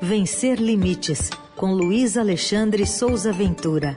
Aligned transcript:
Vencer 0.00 0.60
Limites, 0.60 1.30
com 1.56 1.72
Luiz 1.72 2.16
Alexandre 2.16 2.86
Souza 2.86 3.32
Ventura. 3.32 3.96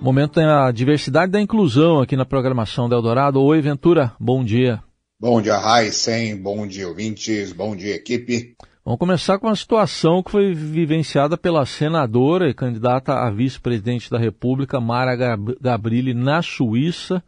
Momento 0.00 0.34
da 0.34 0.70
diversidade 0.70 1.32
da 1.32 1.40
inclusão 1.40 2.00
aqui 2.00 2.16
na 2.16 2.24
programação 2.24 2.88
da 2.88 2.96
Eldorado. 2.96 3.40
Oi, 3.42 3.60
Ventura, 3.60 4.12
bom 4.18 4.44
dia. 4.44 4.82
Bom 5.20 5.40
dia, 5.40 5.56
Raíssen, 5.56 6.36
bom 6.36 6.66
dia, 6.66 6.88
ouvintes, 6.88 7.52
bom 7.52 7.74
dia, 7.74 7.94
equipe. 7.94 8.56
Vamos 8.84 8.98
começar 8.98 9.38
com 9.38 9.46
uma 9.46 9.56
situação 9.56 10.22
que 10.22 10.30
foi 10.30 10.52
vivenciada 10.52 11.36
pela 11.36 11.64
senadora 11.64 12.48
e 12.48 12.54
candidata 12.54 13.14
a 13.14 13.30
vice-presidente 13.30 14.10
da 14.10 14.18
República, 14.18 14.80
Mara 14.80 15.16
Gabrilli, 15.60 16.14
na 16.14 16.42
Suíça. 16.42 17.16
O 17.16 17.22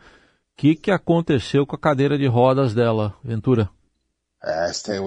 que, 0.56 0.74
que 0.74 0.90
aconteceu 0.90 1.66
com 1.66 1.76
a 1.76 1.78
cadeira 1.78 2.18
de 2.18 2.26
rodas 2.26 2.74
dela, 2.74 3.14
Ventura? 3.24 3.70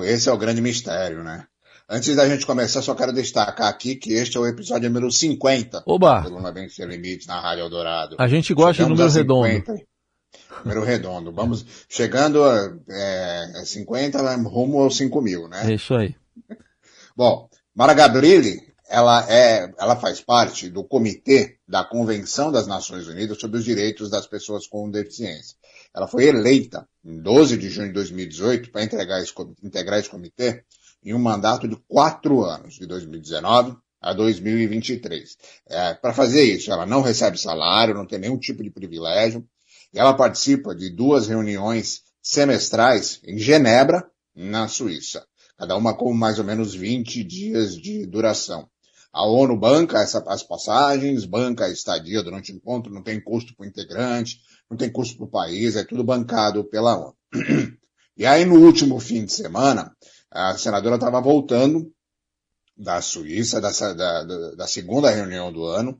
Esse 0.04 0.30
é 0.30 0.34
o 0.34 0.38
grande 0.38 0.62
mistério, 0.62 1.24
né? 1.24 1.46
Antes 1.90 2.16
da 2.16 2.28
gente 2.28 2.46
começar, 2.46 2.82
só 2.82 2.96
quero 2.96 3.12
destacar 3.12 3.68
aqui 3.68 3.96
que 3.96 4.14
este 4.14 4.38
é 4.38 4.40
o 4.40 4.48
episódio 4.48 4.90
número 4.90 5.12
50 5.12 5.84
Oba! 5.86 6.22
do 6.22 6.30
Luna 6.30 6.54
Sem 6.70 6.86
Limites 6.86 7.28
na 7.28 7.40
Rádio 7.42 7.64
Eldorado. 7.64 8.16
A 8.18 8.28
gente 8.30 8.54
gosta 8.54 8.76
Chegamos 8.84 8.98
de 8.98 9.04
número 9.04 9.14
redondo. 9.14 9.66
50, 9.66 9.92
Número 10.64 10.84
redondo. 10.84 11.32
Vamos 11.34 11.66
chegando 11.90 12.44
a 12.44 12.74
é, 12.90 13.64
50, 13.66 14.24
vai 14.24 14.38
rumo 14.38 14.82
aos 14.82 14.96
5 14.96 15.22
mil, 15.22 15.48
né? 15.48 15.70
É 15.70 15.74
isso 15.74 15.94
aí. 15.94 16.16
Bom, 17.16 17.50
Mara 17.76 17.94
Gabrilli, 17.94 18.71
ela, 18.92 19.26
é, 19.32 19.74
ela 19.80 19.96
faz 19.96 20.20
parte 20.20 20.70
do 20.70 20.84
Comitê 20.84 21.58
da 21.66 21.82
Convenção 21.82 22.52
das 22.52 22.68
Nações 22.68 23.08
Unidas 23.08 23.40
sobre 23.40 23.58
os 23.58 23.64
Direitos 23.64 24.10
das 24.10 24.28
Pessoas 24.28 24.68
com 24.68 24.92
Deficiência. 24.92 25.56
Ela 25.96 26.08
foi 26.08 26.26
eleita 26.26 26.86
em 27.04 27.18
12 27.18 27.58
de 27.58 27.70
junho 27.70 27.88
de 27.88 27.94
2018 27.94 28.70
para 28.70 28.84
integrar 28.84 29.22
esse, 29.22 29.34
integrar 29.64 29.98
esse 29.98 30.10
comitê 30.10 30.66
em 31.04 31.14
um 31.14 31.20
mandato 31.20 31.70
de 31.70 31.78
quatro 31.88 32.44
anos, 32.44 32.76
de 32.76 32.86
2019 32.86 33.78
a 34.02 34.14
2023. 34.14 35.38
É, 35.70 35.94
para 35.94 36.14
fazer 36.14 36.44
isso, 36.44 36.70
ela 36.70 36.86
não 36.86 37.02
recebe 37.02 37.40
salário, 37.40 37.96
não 37.96 38.06
tem 38.06 38.20
nenhum 38.20 38.38
tipo 38.38 38.62
de 38.62 38.70
privilégio, 38.70 39.48
e 39.94 40.00
ela 40.00 40.14
participa 40.14 40.76
de 40.76 40.90
duas 40.90 41.28
reuniões 41.28 42.02
semestrais 42.22 43.22
em 43.24 43.38
Genebra, 43.38 44.06
na 44.36 44.68
Suíça, 44.68 45.26
cada 45.58 45.76
uma 45.76 45.94
com 45.94 46.14
mais 46.14 46.40
ou 46.40 46.46
menos 46.46 46.74
20 46.74 47.24
dias 47.24 47.76
de 47.76 48.06
duração. 48.06 48.70
A 49.14 49.26
ONU 49.26 49.58
banca 49.58 50.02
essa, 50.02 50.24
as 50.28 50.42
passagens, 50.42 51.26
banca 51.26 51.66
a 51.66 51.70
estadia 51.70 52.24
durante 52.24 52.52
o 52.52 52.56
encontro, 52.56 52.94
não 52.94 53.04
tem 53.04 53.20
custo 53.20 53.56
para 53.56 53.66
o 53.66 53.68
integrante, 53.68 54.40
não 54.70 54.78
tem 54.78 54.90
custo 54.90 55.18
para 55.18 55.26
o 55.26 55.30
país, 55.30 55.76
é 55.76 55.84
tudo 55.84 56.04
bancado 56.04 56.64
pela 56.64 56.98
ONU. 56.98 57.16
E 58.18 58.26
aí, 58.26 58.46
no 58.46 58.60
último 58.60 59.00
fim 59.00 59.26
de 59.26 59.32
semana, 59.32 59.96
a 60.30 60.56
senadora 60.56 60.96
estava 60.96 61.20
voltando 61.22 61.92
da 62.78 63.02
Suíça, 63.02 63.60
da, 63.60 63.72
da, 63.72 64.52
da, 64.56 64.68
segunda 64.68 65.10
reunião 65.10 65.52
do 65.52 65.66
ano, 65.66 66.00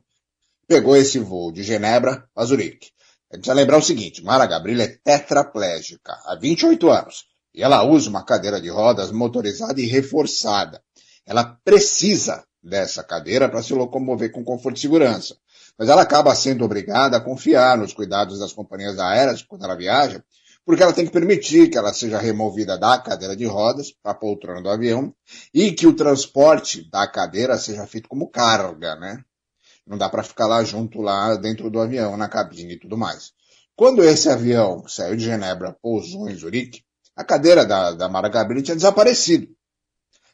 pegou 0.68 0.94
esse 0.94 1.18
voo 1.18 1.50
de 1.50 1.62
Genebra 1.62 2.28
a 2.36 2.44
Zurique. 2.44 2.90
A 3.32 3.36
gente 3.36 3.52
lembrar 3.52 3.78
o 3.78 3.82
seguinte, 3.82 4.22
Mara 4.22 4.46
Gabriela 4.46 4.82
é 4.82 4.88
tetraplégica 4.88 6.12
há 6.26 6.36
28 6.36 6.90
anos 6.90 7.24
e 7.54 7.62
ela 7.62 7.82
usa 7.82 8.10
uma 8.10 8.24
cadeira 8.24 8.60
de 8.60 8.68
rodas 8.68 9.10
motorizada 9.10 9.80
e 9.80 9.86
reforçada. 9.86 10.82
Ela 11.26 11.44
precisa 11.64 12.44
dessa 12.62 13.02
cadeira 13.02 13.48
para 13.48 13.62
se 13.62 13.74
locomover 13.74 14.30
com 14.30 14.44
conforto 14.44 14.76
e 14.76 14.80
segurança. 14.80 15.36
Mas 15.78 15.88
ela 15.88 16.02
acaba 16.02 16.34
sendo 16.34 16.64
obrigada 16.64 17.16
a 17.16 17.20
confiar 17.20 17.76
nos 17.76 17.92
cuidados 17.92 18.38
das 18.38 18.52
companhias 18.52 18.98
aéreas 18.98 19.42
quando 19.42 19.64
ela 19.64 19.74
viaja, 19.74 20.22
porque 20.64 20.82
ela 20.82 20.92
tem 20.92 21.04
que 21.04 21.12
permitir 21.12 21.68
que 21.68 21.76
ela 21.76 21.92
seja 21.92 22.18
removida 22.18 22.78
da 22.78 22.98
cadeira 22.98 23.34
de 23.34 23.44
rodas 23.44 23.92
para 24.02 24.12
a 24.12 24.14
poltrona 24.14 24.62
do 24.62 24.70
avião 24.70 25.12
e 25.52 25.72
que 25.72 25.86
o 25.86 25.96
transporte 25.96 26.88
da 26.88 27.06
cadeira 27.06 27.58
seja 27.58 27.86
feito 27.86 28.08
como 28.08 28.30
carga, 28.30 28.94
né? 28.96 29.24
Não 29.84 29.98
dá 29.98 30.08
para 30.08 30.22
ficar 30.22 30.46
lá 30.46 30.62
junto, 30.62 31.00
lá 31.02 31.34
dentro 31.34 31.68
do 31.68 31.80
avião, 31.80 32.16
na 32.16 32.28
cabine 32.28 32.74
e 32.74 32.78
tudo 32.78 32.96
mais. 32.96 33.32
Quando 33.74 34.04
esse 34.04 34.28
avião 34.28 34.86
saiu 34.86 35.16
de 35.16 35.24
Genebra, 35.24 35.76
pousou 35.82 36.28
em 36.28 36.36
Zurique, 36.36 36.84
a 37.16 37.24
cadeira 37.24 37.66
da, 37.66 37.92
da 37.92 38.08
Mara 38.08 38.28
Gabriel 38.28 38.62
tinha 38.62 38.76
desaparecido. 38.76 39.48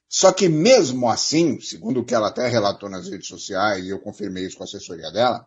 Só 0.09 0.33
que 0.33 0.49
mesmo 0.49 1.09
assim, 1.09 1.61
segundo 1.61 2.01
o 2.01 2.05
que 2.05 2.15
ela 2.15 2.29
até 2.29 2.49
relatou 2.49 2.89
nas 2.89 3.09
redes 3.09 3.29
sociais, 3.29 3.85
e 3.85 3.91
eu 3.91 4.01
confirmei 4.01 4.47
isso 4.47 4.57
com 4.57 4.65
a 4.65 4.67
assessoria 4.67 5.11
dela, 5.11 5.47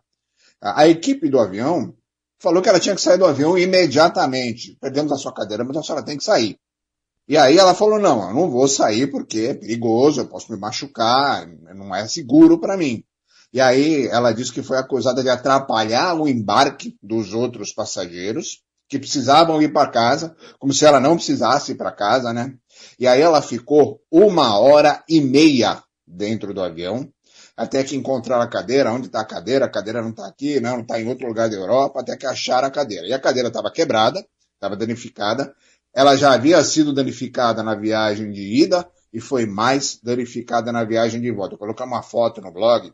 a, 0.60 0.82
a 0.82 0.88
equipe 0.88 1.28
do 1.28 1.40
avião 1.40 1.94
falou 2.38 2.62
que 2.62 2.68
ela 2.68 2.80
tinha 2.80 2.94
que 2.94 3.00
sair 3.00 3.18
do 3.18 3.26
avião 3.26 3.58
imediatamente. 3.58 4.76
Perdemos 4.80 5.12
a 5.12 5.16
sua 5.16 5.32
cadeira, 5.32 5.64
mas 5.64 5.76
a 5.76 5.82
senhora 5.82 6.04
tem 6.04 6.16
que 6.16 6.24
sair. 6.24 6.58
E 7.28 7.36
aí 7.36 7.56
ela 7.56 7.74
falou, 7.74 7.98
não, 7.98 8.28
eu 8.28 8.34
não 8.34 8.50
vou 8.50 8.66
sair 8.66 9.08
porque 9.10 9.40
é 9.40 9.54
perigoso, 9.54 10.20
eu 10.20 10.28
posso 10.28 10.52
me 10.52 10.58
machucar, 10.58 11.46
não 11.74 11.94
é 11.94 12.06
seguro 12.06 12.58
para 12.58 12.76
mim. 12.76 13.04
E 13.52 13.60
aí 13.60 14.06
ela 14.08 14.32
disse 14.32 14.52
que 14.52 14.62
foi 14.62 14.78
acusada 14.78 15.22
de 15.22 15.28
atrapalhar 15.28 16.14
o 16.14 16.26
embarque 16.26 16.96
dos 17.02 17.32
outros 17.32 17.72
passageiros, 17.72 18.62
que 18.92 18.98
precisavam 18.98 19.62
ir 19.62 19.72
para 19.72 19.88
casa, 19.88 20.36
como 20.58 20.70
se 20.70 20.84
ela 20.84 21.00
não 21.00 21.16
precisasse 21.16 21.72
ir 21.72 21.76
para 21.76 21.90
casa, 21.90 22.30
né? 22.30 22.52
E 22.98 23.06
aí 23.06 23.22
ela 23.22 23.40
ficou 23.40 24.02
uma 24.10 24.58
hora 24.58 25.02
e 25.08 25.18
meia 25.18 25.82
dentro 26.06 26.52
do 26.52 26.60
avião, 26.60 27.10
até 27.56 27.82
que 27.82 27.96
encontraram 27.96 28.42
a 28.42 28.46
cadeira, 28.46 28.92
onde 28.92 29.06
está 29.06 29.22
a 29.22 29.24
cadeira, 29.24 29.64
a 29.64 29.68
cadeira 29.70 30.02
não 30.02 30.10
está 30.10 30.26
aqui, 30.26 30.60
não 30.60 30.80
está 30.80 31.00
em 31.00 31.08
outro 31.08 31.26
lugar 31.26 31.48
da 31.48 31.56
Europa, 31.56 32.00
até 32.00 32.18
que 32.18 32.26
acharam 32.26 32.68
a 32.68 32.70
cadeira. 32.70 33.06
E 33.06 33.14
a 33.14 33.18
cadeira 33.18 33.48
estava 33.48 33.72
quebrada, 33.72 34.22
estava 34.56 34.76
danificada, 34.76 35.54
ela 35.94 36.14
já 36.14 36.34
havia 36.34 36.62
sido 36.62 36.92
danificada 36.92 37.62
na 37.62 37.74
viagem 37.74 38.30
de 38.30 38.62
ida 38.62 38.86
e 39.10 39.20
foi 39.22 39.46
mais 39.46 39.98
danificada 40.02 40.70
na 40.70 40.84
viagem 40.84 41.18
de 41.18 41.32
volta. 41.32 41.54
Eu 41.54 41.58
coloquei 41.58 41.86
uma 41.86 42.02
foto 42.02 42.42
no 42.42 42.52
blog 42.52 42.92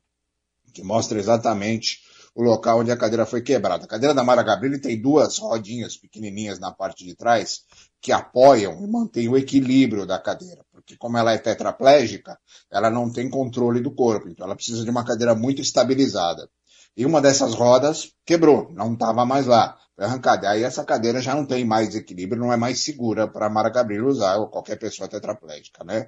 que 0.72 0.80
mostra 0.84 1.18
exatamente 1.18 1.98
o 2.38 2.42
local 2.44 2.78
onde 2.78 2.92
a 2.92 2.96
cadeira 2.96 3.26
foi 3.26 3.42
quebrada. 3.42 3.84
A 3.84 3.88
cadeira 3.88 4.14
da 4.14 4.22
Mara 4.22 4.44
Gabrilli 4.44 4.80
tem 4.80 5.02
duas 5.02 5.38
rodinhas 5.38 5.96
pequenininhas 5.96 6.60
na 6.60 6.70
parte 6.70 7.04
de 7.04 7.16
trás 7.16 7.62
que 8.00 8.12
apoiam 8.12 8.80
e 8.80 8.86
mantêm 8.86 9.28
o 9.28 9.36
equilíbrio 9.36 10.06
da 10.06 10.20
cadeira, 10.20 10.64
porque 10.70 10.96
como 10.96 11.18
ela 11.18 11.32
é 11.32 11.38
tetraplégica, 11.38 12.38
ela 12.70 12.90
não 12.90 13.12
tem 13.12 13.28
controle 13.28 13.80
do 13.80 13.90
corpo, 13.92 14.28
então 14.28 14.46
ela 14.46 14.54
precisa 14.54 14.84
de 14.84 14.90
uma 14.90 15.04
cadeira 15.04 15.34
muito 15.34 15.60
estabilizada. 15.60 16.48
E 16.96 17.04
uma 17.04 17.20
dessas 17.20 17.54
rodas 17.54 18.12
quebrou, 18.24 18.70
não 18.72 18.92
estava 18.92 19.26
mais 19.26 19.46
lá, 19.46 19.76
foi 19.96 20.04
arrancada. 20.04 20.48
Aí 20.48 20.62
essa 20.62 20.84
cadeira 20.84 21.20
já 21.20 21.34
não 21.34 21.44
tem 21.44 21.64
mais 21.64 21.92
equilíbrio, 21.96 22.40
não 22.40 22.52
é 22.52 22.56
mais 22.56 22.84
segura 22.84 23.26
para 23.26 23.46
a 23.46 23.50
Mara 23.50 23.68
Gabrilli 23.68 24.06
usar, 24.06 24.36
ou 24.36 24.46
qualquer 24.46 24.78
pessoa 24.78 25.08
tetraplégica, 25.08 25.82
né? 25.82 26.06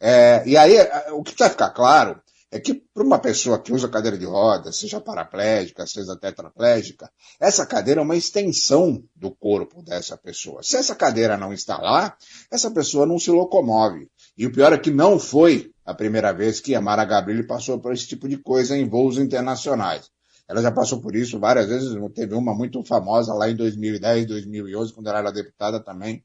É, 0.00 0.46
e 0.46 0.56
aí, 0.56 0.76
o 1.10 1.22
que 1.24 1.32
precisa 1.32 1.50
ficar 1.50 1.70
claro 1.70 2.22
é 2.54 2.60
que 2.60 2.72
para 2.72 3.02
uma 3.02 3.18
pessoa 3.18 3.58
que 3.58 3.72
usa 3.72 3.88
cadeira 3.88 4.16
de 4.16 4.24
rodas, 4.24 4.76
seja 4.76 5.00
paraplégica, 5.00 5.84
seja 5.88 6.14
tetraplégica, 6.14 7.10
essa 7.40 7.66
cadeira 7.66 8.00
é 8.00 8.04
uma 8.04 8.14
extensão 8.14 9.02
do 9.12 9.32
corpo 9.32 9.82
dessa 9.82 10.16
pessoa. 10.16 10.62
Se 10.62 10.76
essa 10.76 10.94
cadeira 10.94 11.36
não 11.36 11.52
está 11.52 11.76
lá, 11.76 12.16
essa 12.52 12.70
pessoa 12.70 13.06
não 13.06 13.18
se 13.18 13.28
locomove. 13.28 14.08
E 14.38 14.46
o 14.46 14.52
pior 14.52 14.72
é 14.72 14.78
que 14.78 14.92
não 14.92 15.18
foi 15.18 15.72
a 15.84 15.92
primeira 15.92 16.32
vez 16.32 16.60
que 16.60 16.76
a 16.76 16.80
Mara 16.80 17.04
Gabrilli 17.04 17.44
passou 17.44 17.80
por 17.80 17.92
esse 17.92 18.06
tipo 18.06 18.28
de 18.28 18.36
coisa 18.36 18.78
em 18.78 18.88
voos 18.88 19.18
internacionais. 19.18 20.08
Ela 20.48 20.62
já 20.62 20.70
passou 20.70 21.00
por 21.00 21.16
isso 21.16 21.40
várias 21.40 21.66
vezes, 21.66 21.92
teve 22.14 22.36
uma 22.36 22.54
muito 22.54 22.84
famosa 22.84 23.34
lá 23.34 23.50
em 23.50 23.56
2010, 23.56 24.26
2011, 24.28 24.92
quando 24.92 25.08
ela 25.08 25.18
era 25.18 25.32
deputada 25.32 25.80
também. 25.80 26.24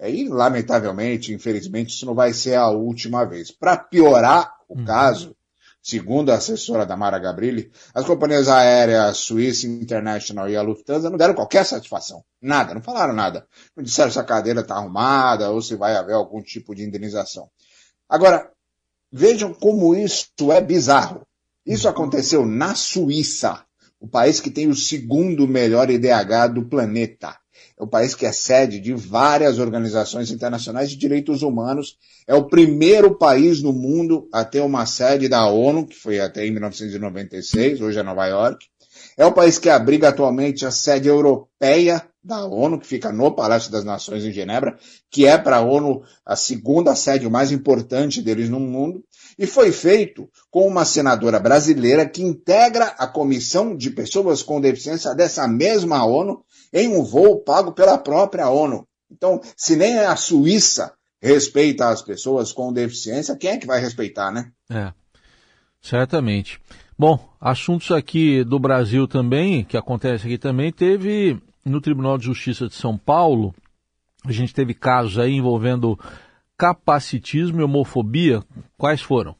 E, 0.00 0.26
lamentavelmente, 0.26 1.34
infelizmente, 1.34 1.90
isso 1.90 2.06
não 2.06 2.14
vai 2.14 2.32
ser 2.32 2.54
a 2.54 2.70
última 2.70 3.26
vez. 3.26 3.50
Para 3.50 3.76
piorar 3.76 4.54
o 4.68 4.78
uhum. 4.78 4.84
caso, 4.86 5.35
Segundo 5.88 6.32
a 6.32 6.34
assessora 6.34 6.84
da 6.84 6.96
Mara 6.96 7.16
Gabrilli, 7.16 7.70
as 7.94 8.04
companhias 8.04 8.48
aéreas 8.48 9.18
Suíça 9.18 9.68
International 9.68 10.50
e 10.50 10.56
a 10.56 10.60
Lufthansa 10.60 11.08
não 11.08 11.16
deram 11.16 11.32
qualquer 11.32 11.64
satisfação. 11.64 12.24
Nada, 12.42 12.74
não 12.74 12.82
falaram 12.82 13.14
nada. 13.14 13.46
Não 13.76 13.84
disseram 13.84 14.10
se 14.10 14.18
a 14.18 14.24
cadeira 14.24 14.62
está 14.62 14.74
arrumada 14.74 15.48
ou 15.48 15.62
se 15.62 15.76
vai 15.76 15.94
haver 15.94 16.14
algum 16.14 16.42
tipo 16.42 16.74
de 16.74 16.82
indenização. 16.82 17.48
Agora, 18.08 18.50
vejam 19.12 19.54
como 19.54 19.94
isso 19.94 20.26
é 20.50 20.60
bizarro. 20.60 21.24
Isso 21.64 21.88
aconteceu 21.88 22.44
na 22.44 22.74
Suíça, 22.74 23.64
o 24.00 24.08
país 24.08 24.40
que 24.40 24.50
tem 24.50 24.66
o 24.66 24.74
segundo 24.74 25.46
melhor 25.46 25.88
IDH 25.88 26.52
do 26.52 26.68
planeta 26.68 27.38
é 27.78 27.82
o 27.82 27.86
país 27.86 28.14
que 28.14 28.24
é 28.24 28.32
sede 28.32 28.80
de 28.80 28.94
várias 28.94 29.58
organizações 29.58 30.30
internacionais 30.30 30.90
de 30.90 30.96
direitos 30.96 31.42
humanos. 31.42 31.98
É 32.26 32.34
o 32.34 32.48
primeiro 32.48 33.16
país 33.16 33.62
no 33.62 33.72
mundo 33.72 34.28
a 34.32 34.44
ter 34.44 34.60
uma 34.60 34.86
sede 34.86 35.28
da 35.28 35.46
ONU, 35.46 35.86
que 35.86 35.96
foi 35.96 36.20
até 36.20 36.46
em 36.46 36.50
1996, 36.50 37.80
hoje 37.80 37.98
é 37.98 38.02
Nova 38.02 38.26
York. 38.26 38.66
É 39.16 39.24
o 39.24 39.32
país 39.32 39.58
que 39.58 39.68
abriga 39.68 40.08
atualmente 40.08 40.66
a 40.66 40.70
sede 40.70 41.08
europeia 41.08 42.02
da 42.22 42.44
ONU, 42.44 42.80
que 42.80 42.86
fica 42.86 43.12
no 43.12 43.30
Palácio 43.32 43.70
das 43.70 43.84
Nações 43.84 44.24
em 44.24 44.32
Genebra, 44.32 44.76
que 45.10 45.26
é 45.26 45.38
para 45.38 45.58
a 45.58 45.62
ONU 45.62 46.02
a 46.24 46.34
segunda 46.34 46.94
sede 46.94 47.28
mais 47.30 47.52
importante 47.52 48.20
deles 48.20 48.50
no 48.50 48.58
mundo, 48.58 49.04
e 49.38 49.46
foi 49.46 49.70
feito 49.70 50.28
com 50.50 50.66
uma 50.66 50.84
senadora 50.84 51.38
brasileira 51.38 52.08
que 52.08 52.22
integra 52.22 52.86
a 52.98 53.06
Comissão 53.06 53.76
de 53.76 53.90
Pessoas 53.90 54.42
com 54.42 54.60
Deficiência 54.60 55.14
dessa 55.14 55.46
mesma 55.46 56.04
ONU 56.04 56.42
em 56.72 56.88
um 56.88 57.02
voo 57.02 57.40
pago 57.40 57.72
pela 57.72 57.98
própria 57.98 58.48
ONU. 58.48 58.86
Então, 59.10 59.40
se 59.56 59.76
nem 59.76 59.98
a 59.98 60.16
Suíça 60.16 60.92
respeita 61.20 61.88
as 61.88 62.02
pessoas 62.02 62.52
com 62.52 62.72
deficiência, 62.72 63.36
quem 63.36 63.50
é 63.50 63.58
que 63.58 63.66
vai 63.66 63.80
respeitar, 63.80 64.30
né? 64.30 64.50
É, 64.70 64.92
certamente. 65.80 66.60
Bom, 66.98 67.18
assuntos 67.40 67.90
aqui 67.90 68.42
do 68.44 68.58
Brasil 68.58 69.06
também, 69.06 69.64
que 69.64 69.76
acontece 69.76 70.26
aqui 70.26 70.38
também, 70.38 70.72
teve 70.72 71.40
no 71.64 71.80
Tribunal 71.80 72.16
de 72.16 72.24
Justiça 72.24 72.68
de 72.68 72.74
São 72.74 72.96
Paulo, 72.96 73.54
a 74.24 74.32
gente 74.32 74.54
teve 74.54 74.74
casos 74.74 75.18
aí 75.18 75.32
envolvendo 75.32 75.98
capacitismo 76.56 77.60
e 77.60 77.64
homofobia. 77.64 78.42
Quais 78.76 79.00
foram? 79.00 79.36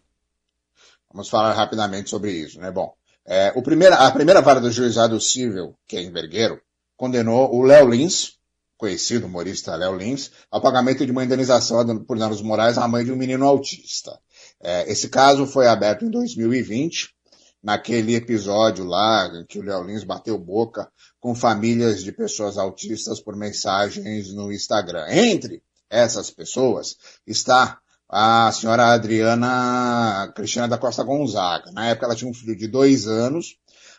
Vamos 1.13 1.29
falar 1.29 1.53
rapidamente 1.55 2.11
sobre 2.11 2.31
isso, 2.33 2.61
né? 2.61 2.71
Bom, 2.71 2.93
é, 3.25 3.51
primeira, 3.63 3.97
a 3.97 4.11
primeira 4.11 4.43
vara 4.43 4.61
do 4.61 4.71
juizado 4.71 5.21
civil, 5.21 5.75
que 5.89 5.97
é 5.97 6.03
em 6.03 6.13
Vergueiro, 6.13 6.61
condenou 6.97 7.55
o 7.55 7.63
Léo 7.63 7.89
Lins, 7.89 8.35
conhecido 8.77 9.27
humorista 9.27 9.75
Léo 9.75 9.97
Lins, 9.97 10.31
ao 10.51 10.61
pagamento 10.61 11.05
de 11.05 11.13
uma 11.13 11.25
indenização 11.25 12.05
por 12.05 12.19
danos 12.19 12.43
morais 12.43 12.79
à 12.79 12.87
mãe 12.87 13.05
de 13.05 13.13
um 13.13 13.17
menino 13.17 13.47
autista. 13.47 14.19
É, 14.61 14.91
esse 14.91 15.09
caso 15.09 15.47
foi 15.47 15.67
aberto 15.67 16.05
em 16.05 16.11
2020, 16.11 17.11
naquele 17.63 18.15
episódio 18.15 18.85
lá 18.85 19.31
em 19.35 19.45
que 19.45 19.59
o 19.59 19.63
Léo 19.63 19.83
Lins 19.83 20.05
bateu 20.05 20.39
boca 20.39 20.91
com 21.19 21.35
famílias 21.35 22.03
de 22.03 22.13
pessoas 22.13 22.57
autistas 22.59 23.21
por 23.21 23.35
mensagens 23.35 24.33
no 24.33 24.53
Instagram. 24.53 25.07
Entre 25.09 25.63
essas 25.91 26.31
pessoas 26.31 26.97
está 27.27 27.79
a 28.09 28.53
senhora 28.53 28.93
Adriana 28.93 30.33
Cristina 30.35 30.69
da 30.69 30.79
Costa 30.79 31.03
Gonzaga. 31.03 31.73
Na 31.73 31.87
época 31.87 32.07
ela 32.07 32.15
tinha 32.15 32.31
um 32.31 32.35
filho 32.35 32.57
de 32.57 32.69
dois 32.69 33.07
anos. 33.09 33.57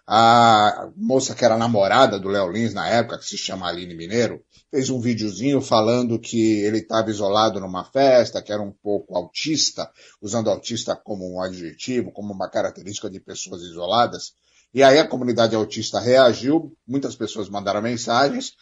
A 0.10 0.90
moça 0.96 1.36
que 1.36 1.44
era 1.44 1.58
namorada 1.58 2.18
do 2.18 2.30
Léo 2.30 2.50
Lins 2.50 2.74
na 2.74 2.88
época, 2.88 3.18
que 3.18 3.26
se 3.26 3.38
chama 3.38 3.68
Aline 3.68 3.94
Mineiro, 3.94 4.42
fez 4.72 4.90
um 4.90 5.02
videozinho 5.02 5.60
falando 5.60 6.18
que 6.18 6.62
ele 6.62 6.78
estava 6.78 7.10
isolado 7.10 7.60
numa 7.60 7.84
festa, 7.84 8.42
que 8.42 8.54
era 8.54 8.62
um 8.62 8.72
pouco 8.72 9.18
autista, 9.18 9.92
usando 10.22 10.50
autista 10.50 10.96
como 10.96 11.30
um 11.30 11.42
adjetivo, 11.42 12.12
como 12.14 12.32
uma 12.32 12.50
característica 12.50 13.10
de 13.10 13.20
pessoas 13.20 13.62
isoladas. 13.64 14.32
E 14.74 14.82
aí 14.82 14.98
a 14.98 15.08
comunidade 15.08 15.56
autista 15.56 16.00
reagiu, 16.00 16.72
muitas 16.88 17.14
pessoas 17.14 17.50
mandaram 17.50 17.82
mensagens, 17.82 18.54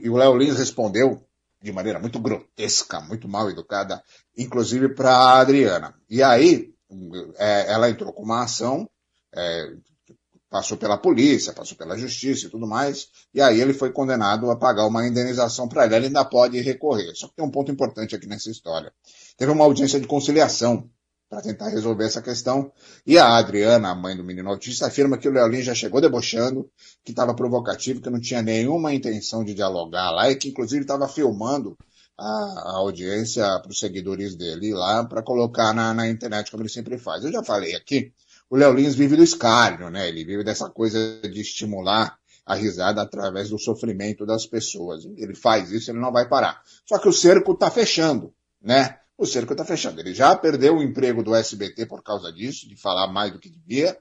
e 0.00 0.08
o 0.08 0.16
Léo 0.16 0.36
Lins 0.36 0.56
respondeu 0.56 1.26
de 1.60 1.72
maneira 1.72 1.98
muito 1.98 2.20
grotesca, 2.20 3.00
muito 3.00 3.26
mal 3.26 3.50
educada, 3.50 4.00
inclusive 4.36 4.94
para 4.94 5.10
a 5.10 5.40
Adriana. 5.40 5.94
E 6.08 6.22
aí, 6.22 6.72
é, 7.36 7.72
ela 7.72 7.90
entrou 7.90 8.12
com 8.12 8.22
uma 8.22 8.44
ação, 8.44 8.88
é, 9.34 9.74
passou 10.54 10.78
pela 10.78 10.96
polícia, 10.96 11.52
passou 11.52 11.76
pela 11.76 11.98
justiça 11.98 12.46
e 12.46 12.48
tudo 12.48 12.64
mais, 12.64 13.08
e 13.34 13.40
aí 13.42 13.60
ele 13.60 13.74
foi 13.74 13.90
condenado 13.90 14.48
a 14.52 14.56
pagar 14.56 14.86
uma 14.86 15.04
indenização 15.04 15.66
para 15.66 15.84
ela. 15.84 15.96
Ele 15.96 16.06
ainda 16.06 16.24
pode 16.24 16.60
recorrer. 16.60 17.12
Só 17.16 17.26
que 17.26 17.34
tem 17.34 17.44
um 17.44 17.50
ponto 17.50 17.72
importante 17.72 18.14
aqui 18.14 18.28
nessa 18.28 18.48
história. 18.48 18.92
Teve 19.36 19.50
uma 19.50 19.64
audiência 19.64 19.98
de 19.98 20.06
conciliação 20.06 20.88
para 21.28 21.42
tentar 21.42 21.70
resolver 21.70 22.04
essa 22.04 22.22
questão. 22.22 22.70
E 23.04 23.18
a 23.18 23.36
Adriana, 23.36 23.90
a 23.90 23.96
mãe 23.96 24.16
do 24.16 24.22
menino 24.22 24.48
autista, 24.48 24.86
afirma 24.86 25.18
que 25.18 25.28
o 25.28 25.32
Leolin 25.32 25.60
já 25.60 25.74
chegou 25.74 26.00
debochando, 26.00 26.70
que 27.04 27.10
estava 27.10 27.34
provocativo, 27.34 28.00
que 28.00 28.08
não 28.08 28.20
tinha 28.20 28.40
nenhuma 28.40 28.94
intenção 28.94 29.42
de 29.42 29.54
dialogar 29.54 30.12
lá 30.12 30.30
e 30.30 30.36
que 30.36 30.50
inclusive 30.50 30.82
estava 30.82 31.08
filmando 31.08 31.76
a, 32.18 32.24
a 32.24 32.76
audiência 32.78 33.44
para 33.60 33.70
os 33.70 33.78
seguidores 33.78 34.36
dele 34.36 34.72
lá 34.72 35.04
para 35.04 35.22
colocar 35.22 35.72
na, 35.72 35.92
na, 35.92 36.08
internet 36.08 36.50
como 36.50 36.62
ele 36.62 36.70
sempre 36.70 36.98
faz. 36.98 37.24
Eu 37.24 37.32
já 37.32 37.42
falei 37.42 37.74
aqui, 37.74 38.12
o 38.48 38.56
Léo 38.56 38.72
Lins 38.72 38.94
vive 38.94 39.16
do 39.16 39.22
escárnio, 39.22 39.90
né? 39.90 40.08
Ele 40.08 40.24
vive 40.24 40.44
dessa 40.44 40.70
coisa 40.70 41.20
de 41.22 41.40
estimular 41.40 42.16
a 42.46 42.54
risada 42.54 43.00
através 43.02 43.48
do 43.48 43.58
sofrimento 43.58 44.26
das 44.26 44.46
pessoas. 44.46 45.04
Ele 45.16 45.34
faz 45.34 45.70
isso, 45.70 45.90
ele 45.90 45.98
não 45.98 46.12
vai 46.12 46.28
parar. 46.28 46.62
Só 46.86 46.98
que 46.98 47.08
o 47.08 47.12
cerco 47.12 47.52
está 47.52 47.70
fechando, 47.70 48.34
né? 48.60 48.98
o 49.16 49.26
cerco 49.26 49.52
está 49.52 49.64
fechando. 49.64 50.00
Ele 50.00 50.14
já 50.14 50.34
perdeu 50.36 50.76
o 50.76 50.82
emprego 50.82 51.22
do 51.22 51.34
SBT 51.34 51.86
por 51.86 52.02
causa 52.02 52.32
disso, 52.32 52.68
de 52.68 52.76
falar 52.76 53.06
mais 53.12 53.32
do 53.32 53.38
que 53.38 53.48
devia, 53.48 53.96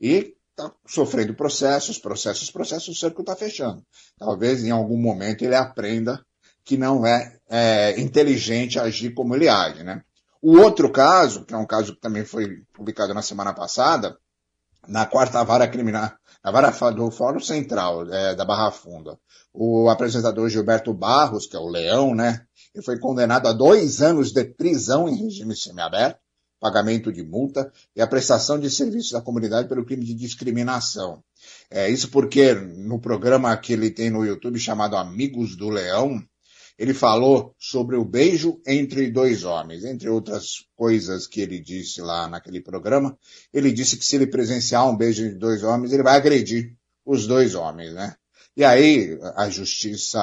e 0.00 0.34
está 0.50 0.72
sofrendo 0.86 1.34
processos, 1.34 1.98
processos, 1.98 2.50
processos, 2.50 2.88
o 2.88 2.98
cerco 2.98 3.20
está 3.20 3.36
fechando. 3.36 3.84
Talvez 4.18 4.64
em 4.64 4.70
algum 4.70 4.96
momento 4.96 5.44
ele 5.44 5.54
aprenda 5.54 6.24
que 6.66 6.76
não 6.76 7.06
é, 7.06 7.38
é, 7.48 8.00
inteligente 8.00 8.78
agir 8.78 9.14
como 9.14 9.36
ele 9.36 9.48
age, 9.48 9.84
né? 9.84 10.02
O 10.42 10.58
outro 10.58 10.90
caso, 10.90 11.44
que 11.44 11.54
é 11.54 11.56
um 11.56 11.64
caso 11.64 11.94
que 11.94 12.00
também 12.00 12.24
foi 12.24 12.64
publicado 12.74 13.14
na 13.14 13.22
semana 13.22 13.54
passada, 13.54 14.18
na 14.86 15.06
quarta 15.06 15.42
vara 15.44 15.68
criminal, 15.68 16.10
na 16.44 16.50
vara 16.50 16.70
do 16.90 17.10
Fórum 17.10 17.40
Central 17.40 18.12
é, 18.12 18.34
da 18.34 18.44
Barra 18.44 18.72
Funda, 18.72 19.16
o 19.54 19.88
apresentador 19.88 20.48
Gilberto 20.48 20.92
Barros, 20.92 21.46
que 21.46 21.56
é 21.56 21.58
o 21.58 21.68
Leão, 21.68 22.14
né? 22.14 22.44
Ele 22.74 22.84
foi 22.84 22.98
condenado 22.98 23.46
a 23.46 23.52
dois 23.52 24.02
anos 24.02 24.32
de 24.32 24.44
prisão 24.44 25.08
em 25.08 25.16
regime 25.16 25.56
semiaberto, 25.56 26.18
pagamento 26.60 27.12
de 27.12 27.22
multa 27.22 27.72
e 27.94 28.02
a 28.02 28.06
prestação 28.08 28.58
de 28.58 28.68
serviços 28.70 29.14
à 29.14 29.20
comunidade 29.20 29.68
pelo 29.68 29.84
crime 29.84 30.04
de 30.04 30.14
discriminação. 30.14 31.22
É, 31.70 31.88
isso 31.88 32.10
porque 32.10 32.54
no 32.54 32.98
programa 32.98 33.56
que 33.56 33.72
ele 33.72 33.90
tem 33.90 34.10
no 34.10 34.24
YouTube 34.24 34.58
chamado 34.58 34.96
Amigos 34.96 35.56
do 35.56 35.68
Leão, 35.68 36.20
ele 36.78 36.92
falou 36.92 37.54
sobre 37.58 37.96
o 37.96 38.04
beijo 38.04 38.60
entre 38.66 39.10
dois 39.10 39.44
homens, 39.44 39.84
entre 39.84 40.08
outras 40.10 40.66
coisas 40.74 41.26
que 41.26 41.40
ele 41.40 41.58
disse 41.58 42.02
lá 42.02 42.28
naquele 42.28 42.60
programa. 42.60 43.18
Ele 43.52 43.72
disse 43.72 43.96
que 43.96 44.04
se 44.04 44.16
ele 44.16 44.26
presenciar 44.26 44.88
um 44.88 44.96
beijo 44.96 45.24
entre 45.24 45.38
dois 45.38 45.62
homens, 45.62 45.92
ele 45.92 46.02
vai 46.02 46.16
agredir 46.16 46.74
os 47.04 47.26
dois 47.26 47.54
homens, 47.54 47.94
né? 47.94 48.14
E 48.56 48.64
aí 48.64 49.18
a 49.36 49.48
justiça 49.48 50.18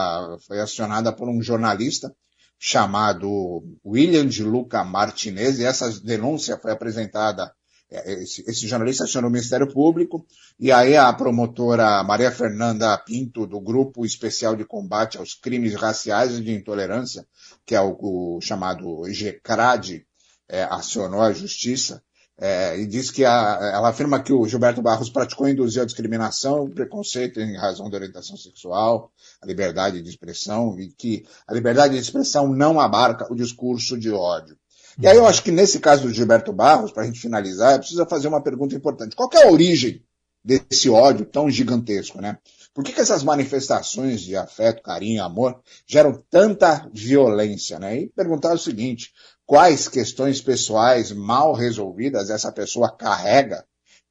foi 0.47 0.59
acionada 0.59 1.11
por 1.11 1.27
um 1.29 1.41
jornalista 1.41 2.13
chamado 2.59 3.63
William 3.85 4.25
de 4.25 4.43
Luca 4.43 4.83
Martinez, 4.83 5.59
e 5.59 5.65
essa 5.65 5.91
denúncia 6.01 6.57
foi 6.57 6.71
apresentada, 6.71 7.53
esse, 7.93 8.43
esse 8.47 8.67
jornalista 8.67 9.03
acionou 9.03 9.29
o 9.29 9.33
Ministério 9.33 9.71
Público, 9.71 10.25
e 10.59 10.71
aí 10.71 10.97
a 10.97 11.11
promotora 11.13 12.03
Maria 12.03 12.31
Fernanda 12.31 12.97
Pinto, 12.97 13.45
do 13.45 13.59
Grupo 13.59 14.05
Especial 14.05 14.55
de 14.55 14.65
Combate 14.65 15.17
aos 15.17 15.33
Crimes 15.33 15.75
Raciais 15.75 16.37
e 16.37 16.41
de 16.41 16.53
Intolerância, 16.53 17.25
que 17.65 17.75
é 17.75 17.81
o, 17.81 17.97
o 17.99 18.41
chamado 18.41 19.03
GCRAD, 19.05 20.05
é, 20.49 20.63
acionou 20.63 21.21
a 21.21 21.31
justiça, 21.31 22.03
é, 22.37 22.79
e 22.79 22.87
diz 22.87 23.11
que 23.11 23.23
a, 23.23 23.71
ela 23.73 23.89
afirma 23.89 24.21
que 24.21 24.33
o 24.33 24.47
Gilberto 24.47 24.81
Barros 24.81 25.09
praticou 25.09 25.47
induziu 25.47 25.83
a 25.83 25.85
discriminação, 25.85 26.69
preconceito 26.69 27.39
em 27.39 27.55
razão 27.55 27.89
da 27.89 27.97
orientação 27.97 28.35
sexual, 28.35 29.11
a 29.41 29.45
liberdade 29.45 30.01
de 30.01 30.09
expressão, 30.09 30.77
e 30.79 30.91
que 30.91 31.25
a 31.47 31.53
liberdade 31.53 31.93
de 31.93 31.99
expressão 31.99 32.47
não 32.51 32.79
abarca 32.79 33.31
o 33.31 33.35
discurso 33.35 33.97
de 33.97 34.09
ódio. 34.11 34.57
E 34.99 35.07
aí 35.07 35.17
eu 35.17 35.25
acho 35.25 35.43
que 35.43 35.51
nesse 35.51 35.79
caso 35.79 36.03
do 36.03 36.13
Gilberto 36.13 36.53
Barros, 36.53 36.91
para 36.91 37.03
a 37.03 37.05
gente 37.05 37.19
finalizar, 37.19 37.79
precisa 37.79 38.05
fazer 38.05 38.27
uma 38.27 38.41
pergunta 38.41 38.75
importante. 38.75 39.15
Qual 39.15 39.29
é 39.33 39.43
a 39.43 39.51
origem 39.51 40.03
desse 40.43 40.89
ódio 40.89 41.25
tão 41.25 41.49
gigantesco, 41.49 42.21
né? 42.21 42.37
Por 42.73 42.83
que, 42.83 42.91
que 42.91 43.01
essas 43.01 43.23
manifestações 43.23 44.21
de 44.21 44.35
afeto, 44.35 44.81
carinho, 44.81 45.23
amor 45.23 45.61
geram 45.85 46.23
tanta 46.29 46.89
violência, 46.93 47.79
né? 47.79 48.01
E 48.01 48.09
perguntar 48.09 48.53
o 48.53 48.57
seguinte, 48.57 49.11
quais 49.45 49.87
questões 49.87 50.41
pessoais 50.41 51.11
mal 51.11 51.53
resolvidas 51.53 52.29
essa 52.29 52.51
pessoa 52.51 52.91
carrega 52.91 53.63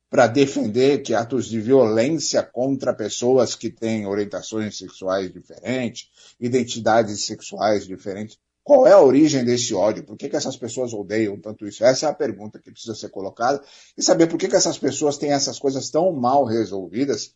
para 0.08 0.26
defender 0.26 1.02
que 1.02 1.14
atos 1.14 1.46
de 1.46 1.60
violência 1.60 2.42
contra 2.42 2.94
pessoas 2.94 3.54
que 3.54 3.70
têm 3.70 4.06
orientações 4.06 4.76
sexuais 4.76 5.32
diferentes, 5.32 6.08
identidades 6.38 7.24
sexuais 7.24 7.86
diferentes, 7.86 8.38
qual 8.64 8.86
é 8.86 8.92
a 8.92 9.00
origem 9.00 9.44
desse 9.44 9.74
ódio? 9.74 10.04
Por 10.04 10.16
que, 10.16 10.28
que 10.28 10.36
essas 10.36 10.56
pessoas 10.56 10.92
odeiam 10.92 11.38
tanto 11.40 11.66
isso? 11.66 11.84
Essa 11.84 12.06
é 12.06 12.08
a 12.10 12.14
pergunta 12.14 12.60
que 12.60 12.70
precisa 12.70 12.94
ser 12.94 13.08
colocada. 13.10 13.62
E 13.96 14.02
saber 14.02 14.28
por 14.28 14.38
que, 14.38 14.48
que 14.48 14.56
essas 14.56 14.78
pessoas 14.78 15.18
têm 15.18 15.32
essas 15.32 15.58
coisas 15.58 15.90
tão 15.90 16.12
mal 16.12 16.44
resolvidas 16.44 17.34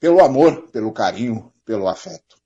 pelo 0.00 0.20
amor, 0.22 0.68
pelo 0.70 0.92
carinho, 0.92 1.52
pelo 1.64 1.88
afeto. 1.88 2.36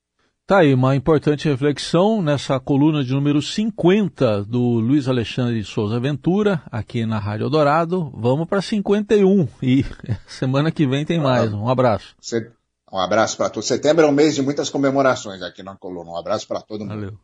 Tá 0.45 0.59
aí 0.59 0.73
uma 0.73 0.95
importante 0.95 1.47
reflexão 1.47 2.21
nessa 2.21 2.59
coluna 2.59 3.03
de 3.03 3.13
número 3.13 3.41
50 3.41 4.43
do 4.43 4.59
Luiz 4.59 5.07
Alexandre 5.07 5.61
de 5.61 5.65
Souza 5.65 5.99
Ventura, 5.99 6.61
aqui 6.69 7.05
na 7.05 7.19
Rádio 7.19 7.49
Dourado. 7.49 8.11
Vamos 8.13 8.47
para 8.47 8.61
51 8.61 9.47
e 9.63 9.85
semana 10.27 10.71
que 10.71 10.85
vem 10.85 11.05
tem 11.05 11.19
mais. 11.19 11.53
Um 11.53 11.69
abraço. 11.69 12.15
Um 12.91 12.99
abraço 12.99 13.37
para 13.37 13.49
todos. 13.49 13.67
Setembro 13.67 14.05
é 14.05 14.09
um 14.09 14.11
mês 14.11 14.35
de 14.35 14.41
muitas 14.41 14.69
comemorações 14.69 15.41
aqui 15.41 15.63
na 15.63 15.77
coluna. 15.77 16.11
Um 16.11 16.17
abraço 16.17 16.45
para 16.45 16.61
todo 16.61 16.81
mundo. 16.81 16.89
Valeu. 16.89 17.17